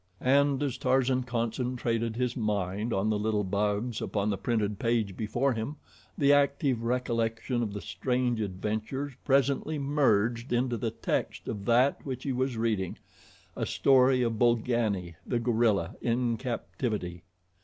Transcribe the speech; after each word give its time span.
And 0.25 0.63
as 0.63 0.79
Tarzan 0.79 1.21
concentrated 1.25 2.15
his 2.15 2.35
mind 2.35 2.91
on 2.91 3.11
the 3.11 3.19
little 3.19 3.43
bugs 3.43 4.01
upon 4.01 4.31
the 4.31 4.37
printed 4.39 4.79
page 4.79 5.15
before 5.15 5.53
him, 5.53 5.75
the 6.17 6.33
active 6.33 6.81
recollection 6.81 7.61
of 7.61 7.71
the 7.73 7.81
strange 7.81 8.41
adventures 8.41 9.13
presently 9.25 9.77
merged 9.77 10.51
into 10.51 10.75
the 10.75 10.89
text 10.89 11.47
of 11.47 11.65
that 11.65 12.03
which 12.03 12.23
he 12.23 12.31
was 12.33 12.57
reading 12.57 12.97
a 13.55 13.67
story 13.67 14.23
of 14.23 14.39
Bolgani, 14.39 15.17
the 15.23 15.37
gorilla, 15.37 15.93
in 16.01 16.35
captivity. 16.35 17.21